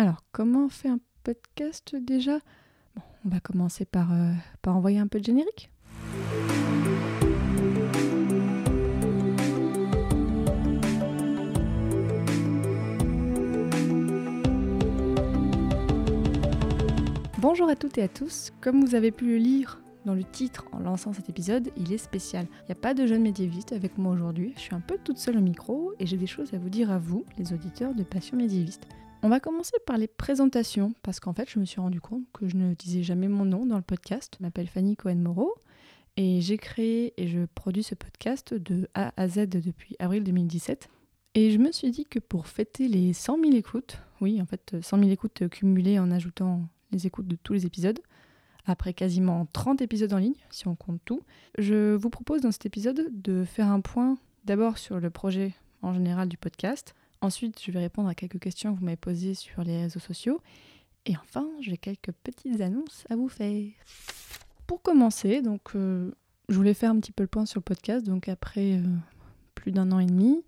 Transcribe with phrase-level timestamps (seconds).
[0.00, 2.38] Alors, comment on fait un podcast déjà?
[3.24, 4.30] On va commencer par, euh,
[4.62, 5.72] par envoyer un peu de générique.
[17.40, 18.52] Bonjour à toutes et à tous.
[18.60, 21.98] Comme vous avez pu le lire dans le titre en lançant cet épisode, il est
[21.98, 22.46] spécial.
[22.60, 24.52] Il n'y a pas de jeune médiéviste avec moi aujourd'hui.
[24.54, 26.92] Je suis un peu toute seule au micro et j'ai des choses à vous dire
[26.92, 28.86] à vous, les auditeurs de Passion médiéviste.
[29.20, 32.46] On va commencer par les présentations parce qu'en fait, je me suis rendu compte que
[32.46, 34.36] je ne disais jamais mon nom dans le podcast.
[34.38, 35.56] Je m'appelle Fanny Cohen-Moreau
[36.16, 40.88] et j'ai créé et je produis ce podcast de A à Z depuis avril 2017.
[41.34, 44.76] Et je me suis dit que pour fêter les 100 000 écoutes, oui, en fait,
[44.80, 47.98] 100 000 écoutes cumulées en ajoutant les écoutes de tous les épisodes,
[48.66, 51.22] après quasiment 30 épisodes en ligne, si on compte tout,
[51.58, 55.92] je vous propose dans cet épisode de faire un point d'abord sur le projet en
[55.92, 56.94] général du podcast.
[57.20, 60.40] Ensuite, je vais répondre à quelques questions que vous m'avez posées sur les réseaux sociaux.
[61.06, 63.64] Et enfin, j'ai quelques petites annonces à vous faire.
[64.66, 66.10] Pour commencer, donc, euh,
[66.48, 68.04] je voulais faire un petit peu le point sur le podcast.
[68.06, 68.84] Donc, après euh,
[69.54, 70.44] plus d'un an et demi,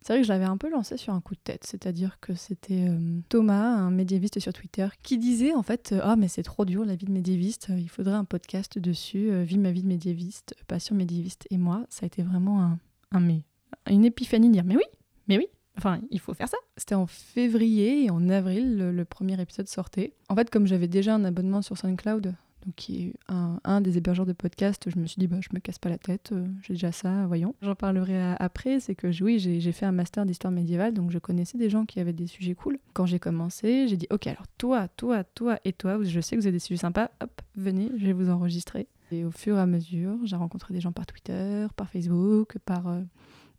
[0.00, 2.34] c'est vrai que je l'avais un peu lancé sur un coup de tête, c'est-à-dire que
[2.34, 6.64] c'était euh, Thomas, un médiéviste sur Twitter, qui disait en fait Ah, mais c'est trop
[6.64, 9.88] dur la vie de médiéviste, il faudrait un podcast dessus, euh, Vie ma vie de
[9.88, 11.46] médiéviste, passion médiéviste.
[11.50, 12.78] Et moi, ça a été vraiment un,
[13.10, 13.42] un mais,
[13.90, 14.84] une épiphanie de dire Mais oui,
[15.26, 15.48] mais oui,
[15.78, 16.58] Enfin, il faut faire ça.
[16.76, 20.12] C'était en février et en avril, le, premier épisode sortait.
[20.28, 22.34] En fait, comme j'avais déjà un abonnement sur SoundCloud,
[22.66, 25.60] donc qui est un, des hébergeurs de podcast, je me suis dit, bah, je me
[25.60, 27.54] casse pas la tête, euh, j'ai déjà ça, voyons.
[27.62, 31.58] J'en parlerai après, c'est que oui, j'ai fait un master d'histoire médiévale, donc je connaissais
[31.58, 32.80] des gens qui avaient des sujets cool.
[32.92, 36.40] Quand j'ai commencé, j'ai dit, ok, alors toi, toi, toi et toi, je sais que
[36.40, 38.88] vous avez des sujets sympas, hop, venez, je vais vous enregistrer.
[39.12, 42.88] Et au fur et à mesure, j'ai rencontré des gens par Twitter, par Facebook, par...
[42.88, 43.00] Euh,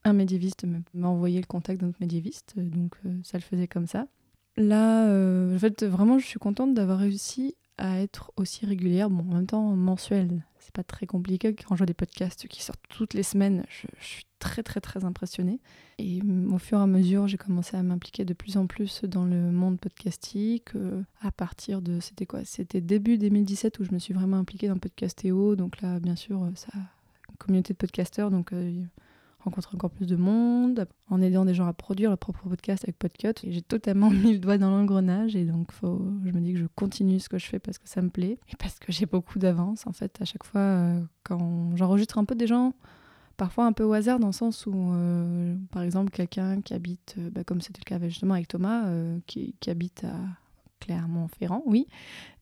[0.03, 4.07] un médiéviste m'a envoyé le contact d'un médiéviste, donc euh, ça le faisait comme ça.
[4.57, 9.23] Là, euh, en fait, vraiment, je suis contente d'avoir réussi à être aussi régulière, bon,
[9.31, 10.43] en même temps mensuelle.
[10.59, 13.63] C'est pas très compliqué quand je vois des podcasts qui sortent toutes les semaines.
[13.69, 15.59] Je, suis très très très impressionnée.
[15.97, 16.19] Et
[16.51, 19.51] au fur et à mesure, j'ai commencé à m'impliquer de plus en plus dans le
[19.51, 20.75] monde podcastique.
[20.75, 24.67] Euh, à partir de, c'était quoi C'était début 2017 où je me suis vraiment impliquée
[24.67, 25.55] dans Podcastéo.
[25.55, 26.73] Donc là, bien sûr, ça,
[27.37, 28.51] communauté de podcasteurs, donc.
[28.51, 28.83] Euh,
[29.39, 32.97] rencontrer encore plus de monde, en aidant des gens à produire leur propre podcast avec
[32.97, 33.33] Podcut.
[33.47, 36.65] J'ai totalement mis le doigt dans l'engrenage et donc faut, je me dis que je
[36.75, 39.39] continue ce que je fais parce que ça me plaît et parce que j'ai beaucoup
[39.39, 39.87] d'avance.
[39.87, 42.73] En fait, à chaque fois, euh, quand j'enregistre un peu des gens,
[43.37, 47.15] parfois un peu au hasard dans le sens où, euh, par exemple, quelqu'un qui habite,
[47.17, 48.91] euh, bah, comme c'était le cas justement avec Thomas,
[49.25, 50.15] qui, qui, habite à
[50.89, 51.85] Clermont-Ferrand, oui,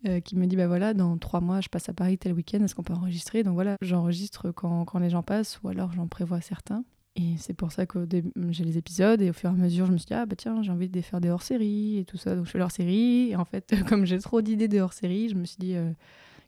[0.06, 2.64] euh, qui me dit bah voilà, dans trois mois, je passe à Paris tel week-end,
[2.64, 3.44] est-ce qu'on peut enregistrer?
[3.44, 6.86] Donc voilà, j'enregistre quand, quand, les gens passent ou alors j'en prévois certains.
[7.18, 8.08] Et c'est pour ça que
[8.50, 10.36] j'ai les épisodes et au fur et à mesure, je me suis dit, ah bah
[10.38, 12.36] tiens, j'ai envie de faire des hors-séries et tout ça.
[12.36, 13.32] Donc je fais l'hors-série.
[13.32, 15.92] Et en fait, comme j'ai trop d'idées de hors-série, je me suis dit, euh,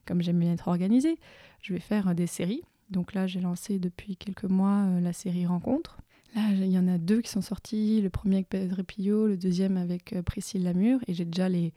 [0.05, 1.17] comme j'aime bien être organisée,
[1.61, 2.61] je vais faire des séries.
[2.91, 5.97] Donc là, j'ai lancé depuis quelques mois euh, la série Rencontre.
[6.35, 9.37] Là, il y en a deux qui sont sortis, le premier avec Pedro Pillot, le
[9.37, 11.73] deuxième avec euh, Priscille Lamure, et j'ai déjà les,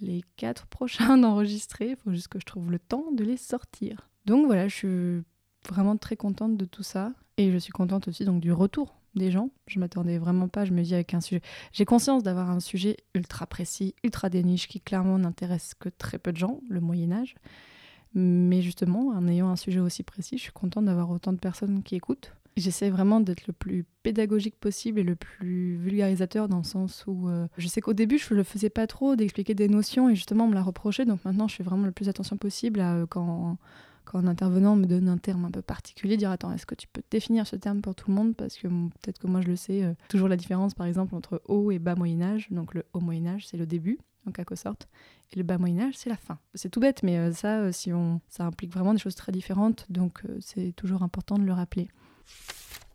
[0.00, 4.08] les quatre prochains d'enregistrer, il faut juste que je trouve le temps de les sortir.
[4.24, 5.22] Donc voilà, je suis
[5.68, 9.30] vraiment très contente de tout ça, et je suis contente aussi donc du retour des
[9.30, 9.50] gens.
[9.66, 11.40] Je m'attendais vraiment pas, je me dis avec un sujet...
[11.72, 16.32] J'ai conscience d'avoir un sujet ultra précis, ultra déniche, qui clairement n'intéresse que très peu
[16.32, 17.34] de gens, le Moyen Âge.
[18.14, 21.82] Mais justement, en ayant un sujet aussi précis, je suis contente d'avoir autant de personnes
[21.82, 22.32] qui écoutent.
[22.56, 27.28] J'essaie vraiment d'être le plus pédagogique possible et le plus vulgarisateur dans le sens où
[27.28, 30.44] euh, je sais qu'au début je le faisais pas trop d'expliquer des notions et justement
[30.44, 33.06] on me l'a reproché donc maintenant je fais vraiment le plus attention possible à, euh,
[33.06, 33.58] quand,
[34.06, 36.88] quand un intervenant me donne un terme un peu particulier dire attends est-ce que tu
[36.88, 38.34] peux définir ce terme pour tout le monde?
[38.34, 41.14] Parce que bon, peut-être que moi je le sais euh, toujours la différence par exemple
[41.14, 44.32] entre haut et bas Moyen Âge donc le haut Moyen Âge c'est le début en
[44.32, 44.88] quelque sorte
[45.30, 46.38] et le bas Moyen Âge c'est la fin.
[46.54, 50.22] C'est tout bête mais ça si on ça implique vraiment des choses très différentes donc
[50.40, 51.88] c'est toujours important de le rappeler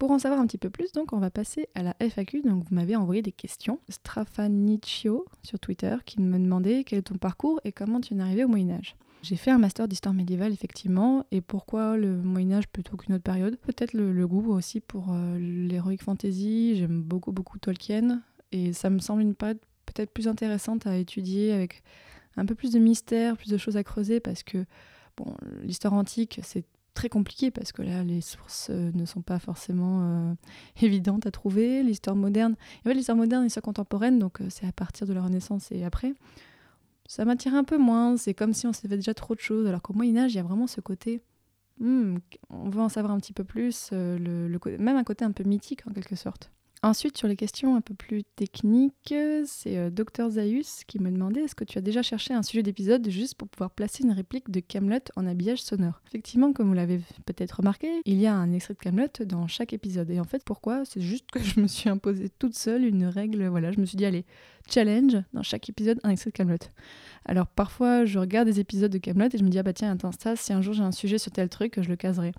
[0.02, 2.42] pour en savoir un petit peu plus, donc, on va passer à la FAQ.
[2.42, 3.80] Donc, vous m'avez envoyé des questions.
[3.88, 8.44] Strafaniccio sur Twitter qui me demandait quel est ton parcours et comment tu es arrivé
[8.44, 8.95] au Moyen-Âge.
[9.22, 13.57] J'ai fait un master d'histoire médiévale, effectivement, et pourquoi le Moyen-Âge plutôt qu'une autre période?
[13.57, 16.77] Peut-être le, le, goût aussi pour euh, l'heroic fantasy.
[16.77, 21.54] J'aime beaucoup, beaucoup Tolkien, et ça me semble une période peut-être plus intéressante à étudier
[21.54, 21.84] avec
[22.38, 24.66] un peu plus de mystère, plus de choses à creuser, parce que
[25.16, 29.39] bon, l'histoire antique, c'est très compliqué parce que là les sources euh, ne sont pas
[29.39, 30.33] forcément euh,
[30.81, 31.83] évidentes à trouver.
[31.83, 32.55] L'histoire moderne
[32.85, 36.13] l'histoire moderne l'histoire contemporaine donc euh, c'est à partir de la renaissance et après
[37.07, 38.17] ça m'attire un peu moins.
[38.17, 40.39] C'est comme si on savait déjà trop de choses alors qu'au moyen âge il y
[40.39, 41.21] a vraiment ce côté
[41.79, 42.17] hmm,
[42.49, 45.88] on veut en savoir un petit peu plus le, même un côté un peu mythique
[45.88, 46.51] en quelque sorte
[46.83, 49.13] Ensuite, sur les questions un peu plus techniques,
[49.45, 52.63] c'est euh, Dr Zaius qui me demandait est-ce que tu as déjà cherché un sujet
[52.63, 56.01] d'épisode juste pour pouvoir placer une réplique de Camelot en habillage sonore?
[56.07, 59.74] Effectivement, comme vous l'avez peut-être remarqué, il y a un extrait de Camelot dans chaque
[59.74, 60.10] épisode.
[60.10, 60.83] Et en fait, pourquoi?
[60.86, 63.45] C'est juste que je me suis imposé toute seule une règle.
[63.45, 64.25] Voilà, je me suis dit allez,
[64.68, 66.57] challenge dans chaque épisode un extrait de Camelot.
[67.25, 69.92] Alors parfois, je regarde des épisodes de Camelot et je me dis ah bah tiens,
[69.92, 72.31] attends ça, si un jour j'ai un sujet sur tel truc, je le caserai.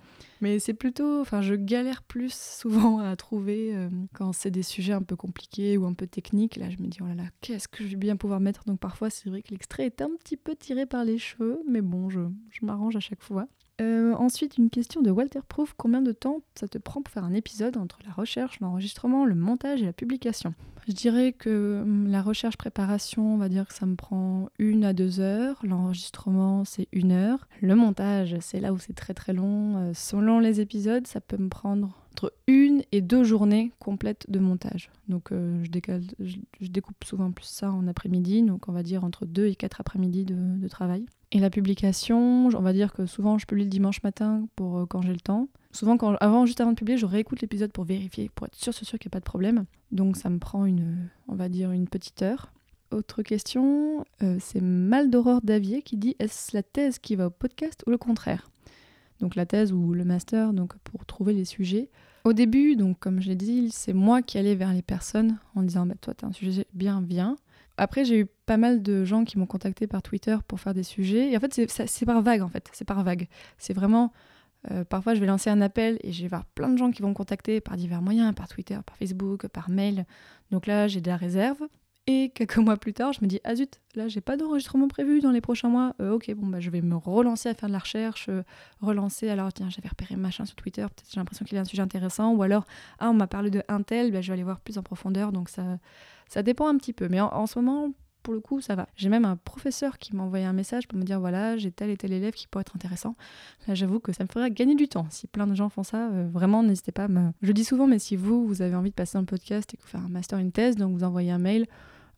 [0.43, 4.93] Mais c'est plutôt, enfin, je galère plus souvent à trouver euh, quand c'est des sujets
[4.93, 6.57] un peu compliqués ou un peu techniques.
[6.57, 8.65] Là, je me dis oh là là, qu'est-ce que je vais bien pouvoir mettre?
[8.65, 11.81] Donc parfois, c'est vrai que l'extrait est un petit peu tiré par les cheveux, mais
[11.81, 13.47] bon, je, je m'arrange à chaque fois.
[13.81, 15.75] Euh, ensuite, une question de Walter Proof.
[15.77, 19.37] Combien de temps ça te prend pour faire un épisode entre la recherche, l'enregistrement, le
[19.37, 20.55] montage et la publication?
[20.89, 24.85] Je dirais que hum, la recherche préparation, on va dire que ça me prend une
[24.85, 25.61] à deux heures.
[25.63, 27.47] L'enregistrement, c'est une heure.
[27.61, 29.77] Le montage, c'est là où c'est très très long.
[29.77, 34.39] Euh, selon les épisodes, ça peut me prendre entre une et deux journées complètes de
[34.39, 34.91] montage.
[35.09, 39.47] Donc euh, je, découpe souvent plus ça en après-midi, donc on va dire entre deux
[39.47, 41.07] et quatre après-midi de travail.
[41.35, 44.87] Et la publication, on va dire que souvent je publie le dimanche matin pour euh,
[44.87, 45.49] quand j'ai le temps.
[45.73, 48.75] Souvent, quand, avant, juste avant de publier, je réécoute l'épisode pour vérifier, pour être sûr,
[48.75, 49.65] sûr, sûr qu'il n'y a pas de problème.
[49.93, 52.53] Donc ça me prend une, on va dire, une petite heure.
[52.91, 57.31] Autre question, euh, c'est Mal d'Aurore Davier qui dit est-ce la thèse qui va au
[57.31, 58.51] podcast ou le contraire?
[59.23, 61.89] Donc la thèse ou le master, donc pour trouver les sujets.
[62.25, 65.63] Au début, donc comme je l'ai dit, c'est moi qui allais vers les personnes en
[65.63, 67.37] disant bah, toi, tu as un sujet bien, viens.
[67.77, 70.83] Après, j'ai eu pas mal de gens qui m'ont contacté par Twitter pour faire des
[70.83, 71.31] sujets.
[71.31, 72.69] Et en fait, c'est par vague, en fait.
[72.73, 73.29] C'est par vague.
[73.59, 74.13] C'est vraiment...
[74.71, 77.03] Euh, parfois, je vais lancer un appel et je vais voir plein de gens qui
[77.03, 80.05] vont me contacter par divers moyens, par Twitter, par Facebook, par mail.
[80.51, 81.63] Donc là, j'ai de la réserve.
[82.09, 85.21] Et quelques mois plus tard, je me dis ah zut, là j'ai pas d'enregistrement prévu
[85.21, 85.95] dans les prochains mois.
[86.01, 88.43] Euh, ok, bon bah je vais me relancer à faire de la recherche, euh,
[88.81, 89.29] relancer.
[89.29, 91.83] Alors tiens, j'avais repéré machin sur Twitter, peut-être j'ai l'impression qu'il y a un sujet
[91.83, 92.65] intéressant, ou alors
[92.99, 95.31] ah on m'a parlé de Intel, bah, je vais aller voir plus en profondeur.
[95.31, 95.79] Donc ça,
[96.29, 97.09] ça dépend un petit peu.
[97.09, 97.93] Mais en, ce moment,
[98.23, 98.89] pour le coup, ça va.
[98.97, 101.91] J'ai même un professeur qui m'a envoyé un message pour me dire voilà, j'ai tel
[101.91, 103.17] et tel élève qui pourrait être intéressant.
[103.67, 105.07] Là, j'avoue que ça me ferait gagner du temps.
[105.11, 107.33] Si plein de gens font ça, euh, vraiment, n'hésitez pas me.
[107.43, 109.83] Je dis souvent, mais si vous, vous avez envie de passer un podcast et que
[109.83, 111.67] vous faire un master, une thèse, donc vous envoyez un mail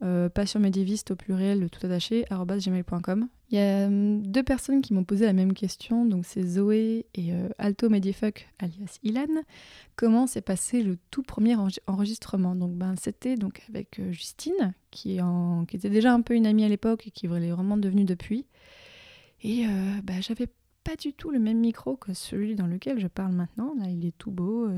[0.05, 3.27] euh, passion médiéviste au pluriel, tout attaché, gmail.com.
[3.51, 7.07] Il y a hum, deux personnes qui m'ont posé la même question, donc c'est Zoé
[7.15, 9.43] et euh, Alto Mediefuck, alias Ilan.
[9.97, 11.57] Comment s'est passé le tout premier
[11.87, 12.55] enregistrement?
[12.55, 15.21] Donc ben, c'était donc avec euh, Justine, qui,
[15.73, 18.47] était déjà un peu une amie à l'époque et qui est vraiment devenue depuis.
[19.43, 19.67] Et
[20.05, 20.49] ben, j'avais
[20.85, 23.75] pas du tout le même micro que celui dans lequel je parle maintenant.
[23.79, 24.69] Là, il est tout beau.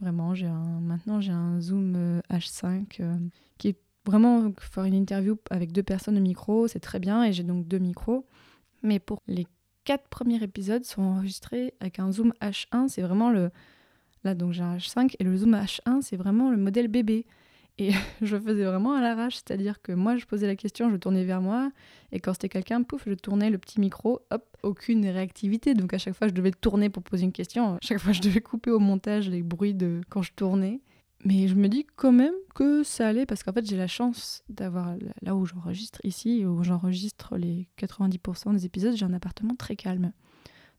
[0.00, 3.00] vraiment, j'ai un, maintenant j'ai un Zoom H5
[3.56, 7.32] qui est vraiment faire une interview avec deux personnes au micro, c'est très bien et
[7.32, 8.24] j'ai donc deux micros.
[8.82, 9.46] Mais pour les
[9.84, 13.50] quatre premiers épisodes sont enregistrés avec un zoom H1, c'est vraiment le
[14.24, 17.26] là donc j'ai un H5 et le zoom H1 c'est vraiment le modèle bébé.
[17.76, 17.90] Et
[18.22, 21.42] je faisais vraiment à l'arrache, c'est-à-dire que moi je posais la question, je tournais vers
[21.42, 21.70] moi,
[22.10, 25.74] et quand c'était quelqu'un, pouf, je tournais le petit micro, hop, aucune réactivité.
[25.74, 28.22] Donc à chaque fois je devais tourner pour poser une question, à chaque fois je
[28.22, 30.80] devais couper au montage les bruits de quand je tournais.
[31.28, 34.44] Mais je me dis quand même que ça allait parce qu'en fait j'ai la chance
[34.48, 39.76] d'avoir là où j'enregistre ici, où j'enregistre les 90% des épisodes, j'ai un appartement très
[39.76, 40.12] calme.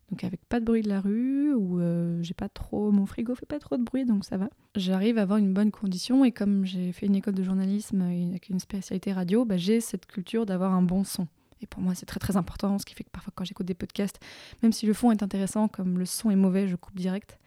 [0.09, 2.91] Donc avec pas de bruit de la rue, où euh, j'ai pas trop.
[2.91, 4.49] Mon frigo fait pas trop de bruit, donc ça va.
[4.75, 8.49] J'arrive à avoir une bonne condition et comme j'ai fait une école de journalisme avec
[8.49, 11.27] une spécialité radio, bah, j'ai cette culture d'avoir un bon son.
[11.61, 13.75] Et pour moi, c'est très très important, ce qui fait que parfois quand j'écoute des
[13.75, 14.19] podcasts,
[14.63, 17.37] même si le fond est intéressant, comme le son est mauvais, je coupe direct.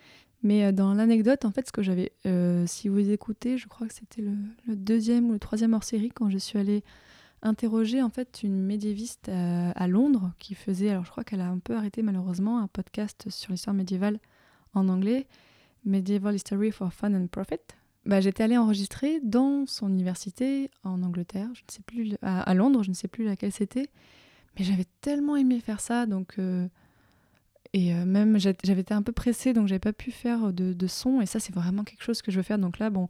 [0.42, 3.87] Mais euh, dans l'anecdote, en fait, ce que j'avais, euh, si vous écoutez, je crois
[3.87, 4.34] que c'était le,
[4.76, 6.82] deuxième ou le troisième hors série quand je suis allée
[7.44, 11.58] interroger en fait une médiéviste à, Londres qui faisait, alors je crois qu'elle a un
[11.58, 14.20] peu arrêté malheureusement, un podcast sur l'histoire médiévale
[14.75, 15.26] en anglais,
[15.84, 17.58] Medieval History for Fun and Profit.
[18.06, 22.82] Bah, j'étais allée enregistrer dans son université en Angleterre, je ne sais plus à, Londres,
[22.82, 23.88] je ne sais plus laquelle c'était,
[24.58, 26.68] mais j'avais tellement aimé faire ça, donc euh,
[27.75, 31.21] et euh, même, j'avais été un peu pressée, donc j'avais pas pu faire de, son.
[31.21, 32.59] Et ça, c'est vraiment quelque chose que je veux faire.
[32.59, 33.09] Donc là, bon,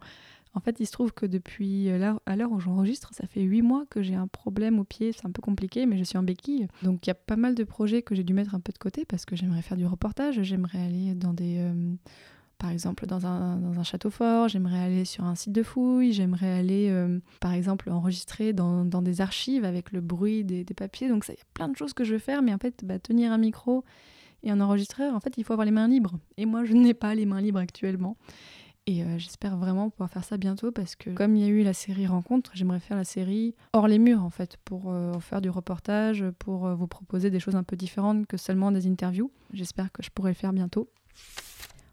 [0.54, 3.62] en fait, il se trouve que depuis euh, à l'heure où j'enregistre, ça fait huit
[3.62, 5.12] mois que j'ai un problème au pied.
[5.12, 6.68] C'est un peu compliqué, mais je suis en béquille.
[6.82, 8.78] Donc il y a pas mal de projets que j'ai dû mettre un peu de
[8.78, 10.40] côté parce que j'aimerais faire du reportage.
[10.42, 11.56] J'aimerais aller dans des.
[11.58, 11.94] Euh,
[12.58, 16.12] par exemple, dans un, dans un, château fort, j'aimerais aller sur un site de fouilles,
[16.12, 16.94] j'aimerais aller,
[17.40, 21.08] par exemple, enregistrer dans, dans, des archives avec le bruit des, des papiers.
[21.08, 23.00] Donc, il y a plein de choses que je veux faire, mais en fait, bah,
[23.00, 23.82] tenir un micro
[24.42, 26.18] et un enregistreur, en fait, il faut avoir les mains libres.
[26.36, 28.16] Et moi, je n'ai pas les mains libres actuellement.
[28.86, 31.62] Et euh, j'espère vraiment pouvoir faire ça bientôt parce que comme il y a eu
[31.62, 35.40] la série Rencontre, j'aimerais faire la série hors les murs en fait pour euh, faire
[35.40, 39.30] du reportage, pour euh, vous proposer des choses un peu différentes que seulement des interviews.
[39.52, 40.90] J'espère que je pourrai le faire bientôt.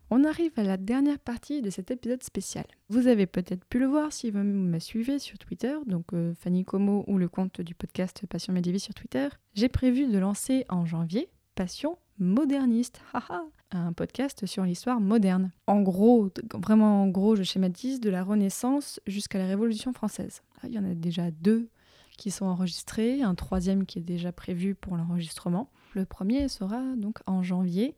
[0.10, 2.66] On arrive à la dernière partie de cet épisode spécial.
[2.90, 6.08] Vous avez peut-être pu le voir si vous me suivez sur Twitter, donc
[6.40, 9.28] Fanny Como ou le compte du podcast Passion Médivis sur Twitter.
[9.54, 13.02] J'ai prévu de lancer en janvier Passion moderniste,
[13.72, 15.52] un podcast sur l'histoire moderne.
[15.68, 20.42] En gros, vraiment en gros, je schématise de la Renaissance jusqu'à la Révolution française.
[20.62, 21.70] Ah, il y en a déjà deux
[22.18, 25.70] qui sont enregistrés, un troisième qui est déjà prévu pour l'enregistrement.
[25.94, 27.96] Le premier sera donc en janvier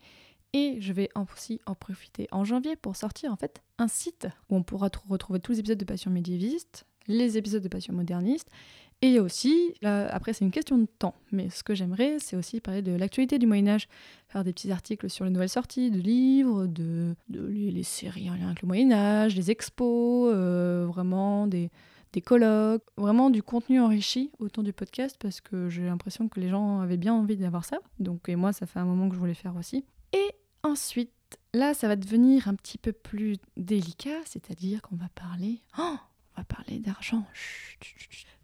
[0.53, 4.55] et je vais aussi en profiter en janvier pour sortir en fait un site où
[4.55, 8.49] on pourra retrouver tous les épisodes de Passion médiéviste, les épisodes de Passion moderniste
[9.01, 12.83] et aussi, après c'est une question de temps, mais ce que j'aimerais, c'est aussi parler
[12.83, 13.87] de l'actualité du Moyen Âge,
[14.27, 18.47] faire des petits articles sur les nouvelles sorties de livres, de, les, séries en lien
[18.47, 21.71] avec le Moyen Âge, les expos, euh, vraiment des,
[22.13, 26.49] des colloques, vraiment du contenu enrichi autour du podcast, parce que j'ai l'impression que les
[26.49, 27.79] gens avaient bien envie d'avoir ça.
[27.99, 29.83] Donc et moi, ça fait un moment que je voulais faire aussi.
[30.13, 31.11] Et ensuite,
[31.55, 35.59] là, ça va devenir un petit peu plus délicat, c'est-à-dire qu'on va parler...
[35.79, 35.95] Oh
[36.33, 37.25] on va parler d'argent.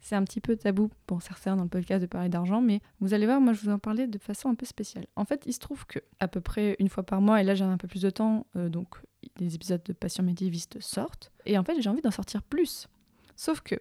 [0.08, 3.12] C'est un petit peu tabou pour certains dans le podcast de parler d'argent, mais vous
[3.12, 5.04] allez voir, moi je vous en parlais de façon un peu spéciale.
[5.16, 7.54] En fait, il se trouve que à peu près une fois par mois, et là
[7.54, 8.96] j'ai un peu plus de temps, euh, donc
[9.36, 12.88] des épisodes de Passion médiéviste sortent, et en fait j'ai envie d'en sortir plus.
[13.36, 13.74] Sauf que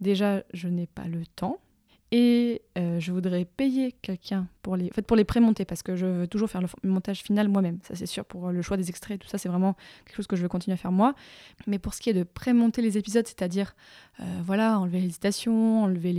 [0.00, 1.58] déjà je n'ai pas le temps,
[2.14, 5.96] et euh, je voudrais payer quelqu'un pour les, en fait, pour les prémonter parce que
[5.96, 7.78] je veux toujours faire le montage final moi-même.
[7.84, 8.26] Ça, c'est sûr.
[8.26, 10.74] Pour le choix des extraits, tout ça, c'est vraiment quelque chose que je veux continuer
[10.74, 11.14] à faire moi.
[11.66, 13.74] Mais pour ce qui est de prémonter les épisodes, c'est-à-dire,
[14.20, 16.12] euh, voilà, enlever les hésitations, enlever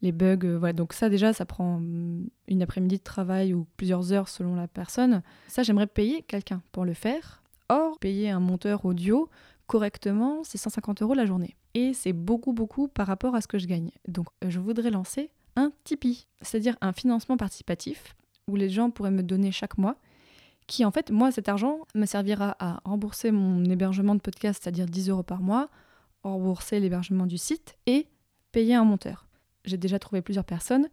[0.00, 0.72] les, bugs, euh, voilà.
[0.72, 4.68] Donc ça, déjà, ça prend mm, une après-midi de travail ou plusieurs heures selon la
[4.68, 5.22] personne.
[5.48, 7.42] Ça, j'aimerais payer quelqu'un pour le faire.
[7.68, 9.28] Or, payer un monteur audio
[9.66, 13.58] correctement, c'est 150 euros la journée et c'est beaucoup beaucoup par rapport à ce que
[13.58, 13.90] je gagne.
[14.08, 18.14] Donc je voudrais lancer un Tipeee, c'est-à-dire un financement participatif
[18.48, 19.96] où les gens pourraient me donner chaque mois
[20.66, 24.86] qui en fait, moi, cet argent me servira à rembourser mon hébergement de podcast, c'est-à-dire
[24.86, 25.68] 10 euros par mois,
[26.22, 28.08] rembourser l'hébergement du site et
[28.52, 29.26] payer un monteur.
[29.64, 30.88] J'ai déjà trouvé plusieurs personnes.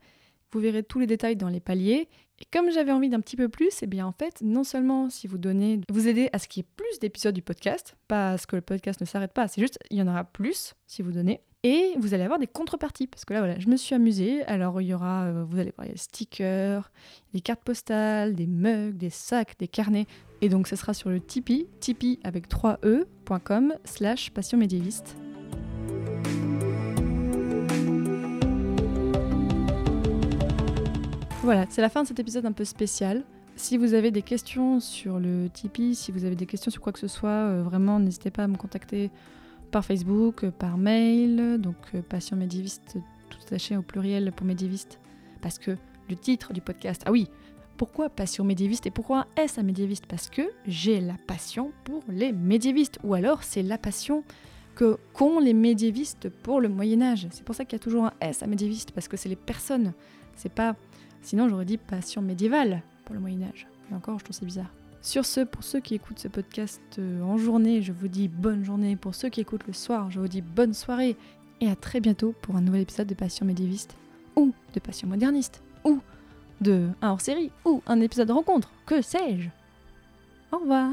[0.53, 2.07] Vous verrez tous les détails dans les paliers
[2.39, 5.10] et comme j'avais envie d'un petit peu plus, et eh bien en fait, non seulement
[5.10, 8.31] si vous donnez, vous aidez à ce qu'il y ait plus d'épisodes du podcast, pas
[8.31, 10.74] à ce que le podcast ne s'arrête pas, c'est juste il y en aura plus
[10.88, 11.41] si vous donnez.
[11.65, 14.43] Et vous allez avoir des contreparties parce que là voilà, je me suis amusée.
[14.43, 16.91] Alors il y aura, euh, vous allez voir, des stickers,
[17.33, 20.05] des cartes postales, des mugs, des sacs, des carnets.
[20.41, 25.15] Et donc ce sera sur le Tipeee, tipeee avec 3e.com slash passion médiéviste.
[31.43, 33.21] Voilà, c'est la fin de cet épisode un peu spécial.
[33.57, 36.93] Si vous avez des questions sur le Tipeee, si vous avez des questions sur quoi
[36.93, 39.12] que ce soit, euh, vraiment n'hésitez pas à me contacter
[39.69, 42.97] par Facebook, euh, par mail, donc euh, Passion médiéviste,
[43.29, 45.01] tout attaché au pluriel pour médiéviste,
[45.41, 45.75] parce que
[46.09, 47.27] le titre du podcast, ah oui,
[47.75, 50.05] pourquoi passion médiéviste et pourquoi est-ce un médiéviste?
[50.05, 54.23] Parce que j'ai la passion pour les médiévistes, ou alors c'est la passion
[54.75, 57.27] que qu'ont les médiévistes pour le Moyen Âge.
[57.31, 59.35] C'est pour ça qu'il y a toujours un S à médiéviste, parce que c'est les
[59.35, 59.91] personnes,
[60.35, 60.77] c'est pas
[61.24, 63.68] Sinon, j'aurais dit passion médiévale pour le Moyen-Âge.
[63.92, 64.72] Et encore, je trouve ça bizarre.
[65.01, 68.63] Sur ce, pour ceux qui écoutent ce podcast euh, en journée, je vous dis bonne
[68.63, 68.96] journée.
[68.96, 71.18] Pour ceux qui écoutent le soir, je vous dis bonne soirée.
[71.62, 73.96] Et à très bientôt pour un nouvel épisode de Passion médiéviste,
[74.36, 76.00] ou de Passion moderniste, ou
[76.62, 79.50] de un hors-série, ou un épisode de rencontre, que sais-je?
[80.51, 80.92] Au revoir